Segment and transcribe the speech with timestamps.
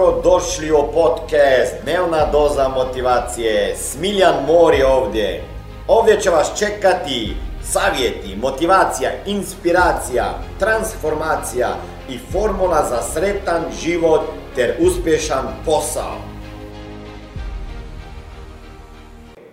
[0.00, 3.76] Dobro došli u podcast Dnevna doza motivacije.
[3.76, 5.44] Smiljan Mor je ovdje.
[5.88, 10.24] Ovdje će vas čekati savjeti, motivacija, inspiracija,
[10.58, 11.68] transformacija
[12.08, 14.20] i formula za sretan život
[14.54, 16.16] ter uspješan posao.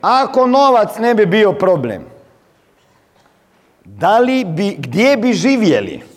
[0.01, 2.05] Ako novac ne bi bio problem,
[3.85, 6.16] da li bi, gdje bi živjeli?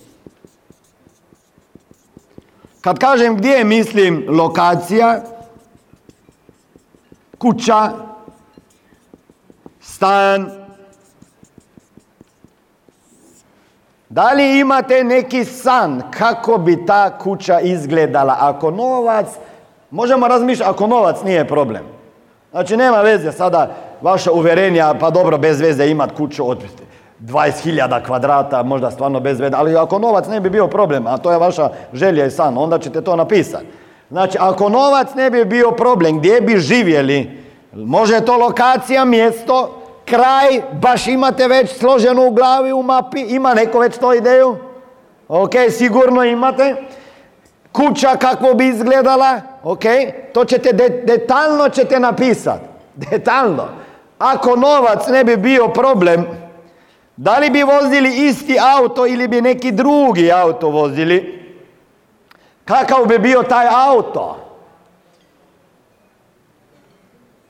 [2.80, 5.20] Kad kažem gdje mislim lokacija,
[7.38, 7.90] kuća,
[9.80, 10.50] stan.
[14.08, 19.26] Da li imate neki san kako bi ta kuća izgledala ako novac,
[19.90, 21.82] možemo razmišljati ako novac nije problem.
[22.50, 26.58] Znači nema veze sada vaša uverenja, pa dobro bez veze imat kuću od
[27.20, 31.32] 20.000 kvadrata, možda stvarno bez veze, ali ako novac ne bi bio problem, a to
[31.32, 33.66] je vaša želja i san, onda ćete to napisati.
[34.10, 37.40] Znači, ako novac ne bi bio problem, gdje bi živjeli?
[37.72, 43.78] Može to lokacija, mjesto, kraj, baš imate već složeno u glavi, u mapi, ima neko
[43.78, 44.56] već to ideju?
[45.28, 46.76] Ok, sigurno imate.
[47.72, 49.84] Kuća kako bi izgledala, ok,
[50.34, 50.72] to ćete,
[51.04, 52.64] detaljno ćete napisati.
[52.94, 53.68] Detaljno.
[54.18, 56.26] Ako novac ne bi bio problem,
[57.20, 61.42] da li bi vozili isti auto ili bi neki drugi auto vozili?
[62.64, 64.36] Kakav bi bio taj auto?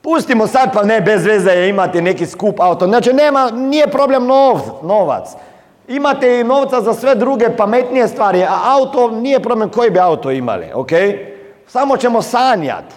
[0.01, 2.87] Pustimo sad pa ne bez veze je imati neki skup auto.
[2.87, 5.29] Znači nema, nije problem nov, novac.
[5.87, 10.31] Imate i novca za sve druge pametnije stvari, a auto nije problem koji bi auto
[10.31, 10.91] imali, ok?
[11.67, 12.95] Samo ćemo sanjati.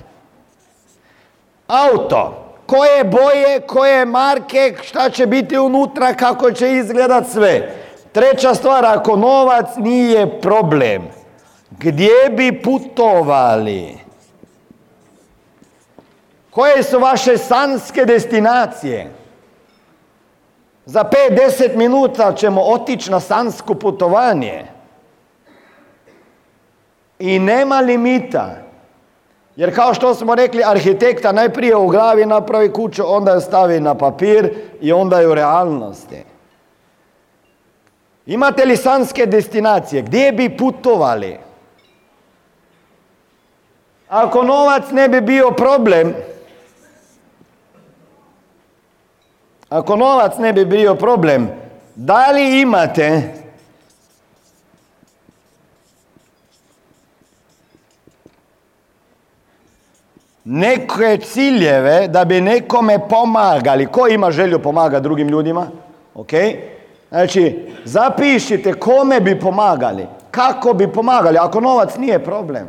[1.67, 7.75] Auto koje boje, koje marke, šta će biti unutra, kako će izgledat sve.
[8.13, 11.03] Treća stvar, ako novac nije problem,
[11.71, 13.99] gdje bi putovali?
[16.51, 19.11] Koje su vaše sanske destinacije?
[20.87, 24.67] Za 5-10 minuta ćemo otići na sansko putovanje.
[27.19, 28.64] I nema limita.
[29.57, 33.95] Jer kao što smo rekli, arhitekta najprije u glavi napravi kuću, onda je stavi na
[33.95, 36.25] papir i onda je u realnosti.
[38.27, 40.03] Imate li sanske destinacije?
[40.03, 41.39] Gdje bi putovali?
[44.09, 46.15] Ako novac ne bi bio problem,
[49.69, 51.49] ako novac ne bi bio problem,
[51.95, 53.35] da li imate
[60.45, 63.87] neke ciljeve da bi nekome pomagali.
[63.87, 65.67] Ko ima želju pomagati drugim ljudima?
[66.15, 66.31] Ok?
[67.09, 70.07] Znači, zapišite kome bi pomagali.
[70.31, 72.69] Kako bi pomagali, ako novac nije problem.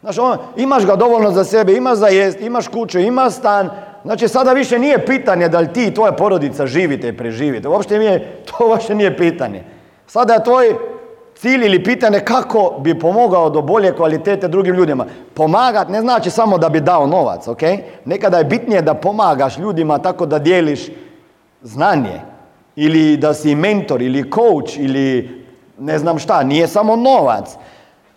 [0.00, 3.70] Znači, on, imaš ga dovoljno za sebe, imaš za jest, imaš kuću, imaš stan.
[4.04, 7.68] Znači, sada više nije pitanje da li ti i tvoja porodica živite i preživite.
[7.68, 9.64] Uopšte nije, to uopšte nije pitanje.
[10.06, 10.76] Sada je tvoj
[11.42, 15.06] cilj ili pitanje kako bi pomogao do bolje kvalitete drugim ljudima.
[15.34, 17.62] Pomagat ne znači samo da bi dao novac, ok?
[18.04, 20.80] Nekada je bitnije da pomagaš ljudima tako da dijeliš
[21.62, 22.20] znanje.
[22.76, 25.42] Ili da si mentor ili coach ili
[25.78, 27.56] ne znam šta, nije samo novac.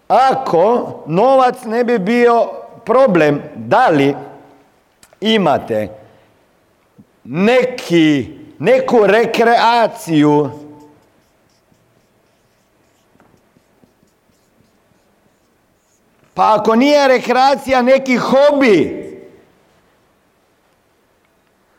[0.07, 2.47] Ako novac ne bi bio
[2.85, 4.15] problem, da li
[5.21, 5.87] imate
[7.23, 10.49] neki, neku rekreaciju
[16.35, 19.05] Pa ako nije rekreacija neki hobi,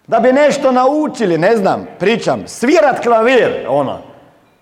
[0.07, 3.99] da bi nešto naučili, ne znam, pričam, svirat klavir, ono,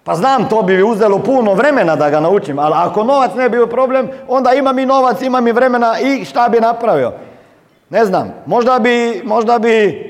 [0.05, 3.57] pa znam, to bi uzelo puno vremena da ga naučim, ali ako novac ne bi
[3.57, 7.13] bio problem, onda imam i novac, imam i vremena i šta bi napravio?
[7.91, 10.05] Ne znam, možda bi, možda bi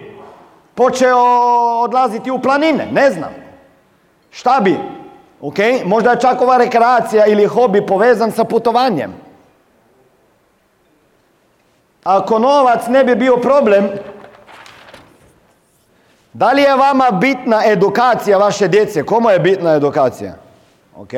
[0.74, 1.18] počeo
[1.80, 3.30] odlaziti u planine, ne znam.
[4.30, 4.76] Šta bi?
[5.40, 9.23] Ok, možda je čak ova rekreacija ili hobi povezan sa putovanjem.
[12.04, 13.88] Ako novac ne bi bio problem,
[16.32, 19.02] da li je vama bitna edukacija vaše djece?
[19.02, 20.34] Komu je bitna edukacija?
[20.96, 21.12] Ok.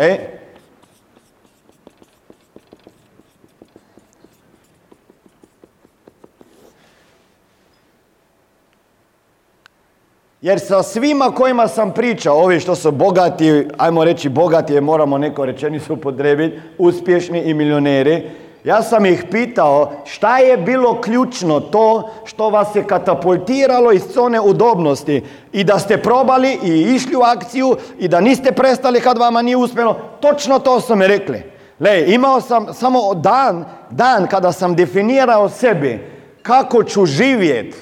[10.41, 15.19] Jer sa svima kojima sam pričao, ovi što su bogati, ajmo reći bogati, jer moramo
[15.19, 18.31] neko rečenicu upotrebiti, uspješni i milioneri,
[18.67, 24.41] ja sam ih pitao šta je bilo ključno to što vas je katapultiralo iz zone
[24.41, 29.43] udobnosti i da ste probali i išli u akciju i da niste prestali kad vama
[29.43, 29.97] nije uspjelo.
[30.21, 31.43] Točno to su mi rekli.
[31.81, 36.11] Le, imao sam samo dan, dan kada sam definirao sebi
[36.43, 37.79] kako ću živjeti.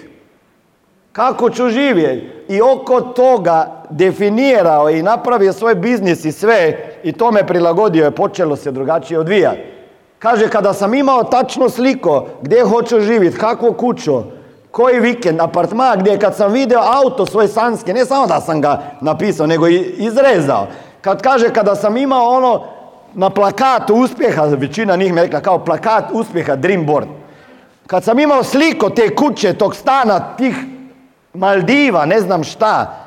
[1.12, 2.30] Kako ću živjeti.
[2.48, 8.10] I oko toga definirao i napravio svoj biznis i sve i to me prilagodio je
[8.10, 9.73] počelo se drugačije odvijati.
[10.24, 14.22] Kaže, kada sam imao tačno sliko gdje hoću živjeti, kakvu kuću,
[14.70, 18.82] koji vikend, apartman, gdje kad sam video auto svoj sanski, ne samo da sam ga
[19.00, 20.66] napisao, nego i izrezao.
[21.00, 22.62] Kad kaže, kada sam imao ono
[23.14, 27.08] na plakatu uspjeha, većina njih mi rekla kao plakat uspjeha Dreamboard.
[27.86, 30.56] Kad sam imao sliko te kuće, tog stana, tih
[31.34, 33.03] Maldiva, ne znam šta,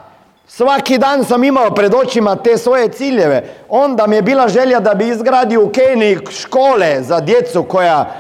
[0.48, 3.44] svaki dan sam imao pred očima te svoje ciljeve.
[3.70, 8.16] Onda mi je bila želja da bi izgradio u Keniji škole za djecu koja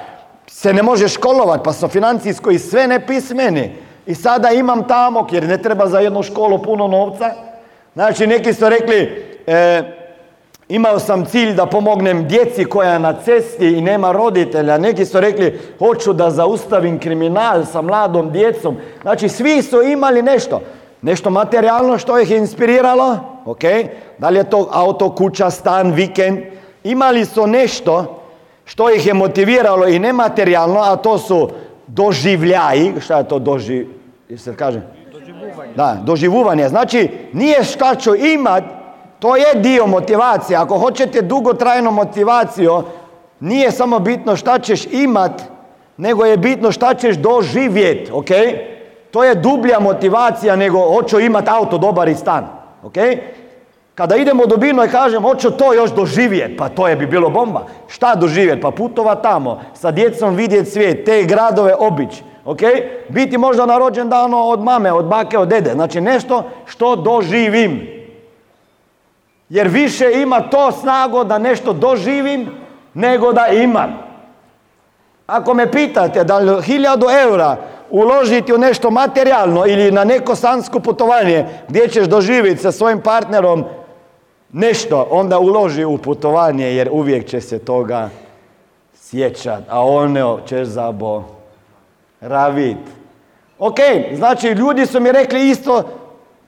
[0.47, 3.75] se ne može školovati, pa su financijsko i sve nepismeni.
[4.05, 7.31] I sada imam tamo, jer ne treba za jednu školu puno novca.
[7.93, 9.83] Znači, neki su rekli, e,
[10.69, 14.77] imao sam cilj da pomognem djeci koja je na cesti i nema roditelja.
[14.77, 18.77] Neki su rekli, hoću da zaustavim kriminal sa mladom djecom.
[19.01, 20.61] Znači, svi su imali nešto.
[21.07, 23.61] Nešto materijalno što ih je inspiriralo, ok?
[24.17, 26.39] Da li je to auto, kuća, stan, vikend?
[26.83, 28.21] Imali su nešto
[28.65, 31.49] što ih je motiviralo i nematerijalno, a to su
[31.87, 32.93] doživljaji.
[32.99, 33.85] Šta je to doži...
[34.37, 34.81] se kaže?
[35.11, 35.73] Doživuvanje.
[35.75, 36.69] Da, doživuvanje.
[36.69, 38.63] Znači, nije šta ću imat,
[39.19, 40.57] to je dio motivacije.
[40.57, 42.83] Ako hoćete dugotrajnu motivaciju,
[43.39, 45.41] nije samo bitno šta ćeš imat,
[45.97, 48.29] nego je bitno šta ćeš doživjeti, ok?
[49.11, 52.47] To je dublja motivacija nego hoću imat auto, dobar i stan,
[52.83, 52.95] ok?
[53.95, 57.29] Kada idemo u dubinu i kažem hoću to još doživjeti, pa to je bi bilo
[57.29, 57.65] bomba.
[57.87, 58.61] Šta doživjeti?
[58.61, 62.21] Pa putova tamo, sa djecom vidjeti svijet, te gradove obić.
[62.45, 62.59] Ok?
[63.09, 65.71] Biti možda na rođendanu od mame, od bake, od dede.
[65.73, 67.87] Znači nešto što doživim.
[69.49, 72.49] Jer više ima to snago da nešto doživim
[72.93, 73.97] nego da imam.
[75.27, 77.57] Ako me pitate da li hiljadu eura
[77.89, 83.63] uložiti u nešto materijalno ili na neko sansko putovanje gdje ćeš doživjeti sa svojim partnerom
[84.51, 88.09] nešto, onda uloži u putovanje jer uvijek će se toga
[88.95, 91.27] sjećat, a ono ćeš zaboravit.
[93.59, 93.77] Ok,
[94.13, 95.83] znači ljudi su mi rekli isto,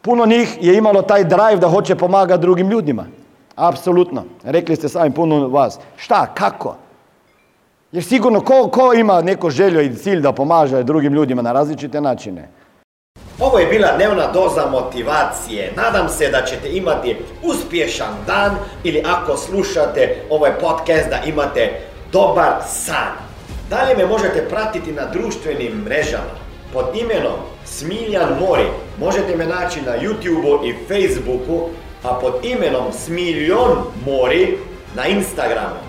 [0.02, 3.06] puno njih je imalo taj drive da hoće pomagati drugim ljudima.
[3.56, 4.24] Apsolutno.
[4.44, 5.80] Rekli ste sami puno vas.
[5.96, 6.76] Šta, kako?
[7.92, 12.02] Jer sigurno ko, ko ima neko željo i cilj da pomaže drugim ljudima na različite
[12.02, 12.50] načine?
[13.40, 15.74] Ovo je bila dnevna doza motivacije.
[15.76, 21.80] Nadam se da ćete imati uspješan dan ili ako slušate ovaj podcast da imate
[22.12, 23.14] dobar san.
[23.70, 26.40] Dalje me možete pratiti na društvenim mrežama
[26.74, 28.68] pod imenom Smiljan Mori.
[29.00, 31.70] Možete me naći na YouTubeu i Facebooku,
[32.04, 33.72] a pod imenom Smiljon
[34.06, 34.58] Mori
[34.96, 35.89] na Instagramu.